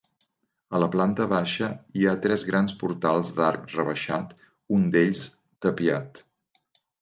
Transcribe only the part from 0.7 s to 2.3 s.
A la planta baixa hi ha